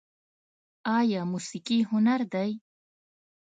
آیا 0.97 1.21
موسیقي 1.31 1.79
هنر 1.89 2.21
دی؟ 2.33 2.51